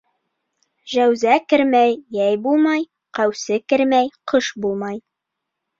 Жәүзә 0.93 1.35
кермәй 1.53 1.93
йәй 2.21 2.41
булмай, 2.47 2.89
Ҡәүсе 3.21 3.61
кермәй 3.71 4.15
ҡыш 4.35 4.53
булмай. 4.67 5.01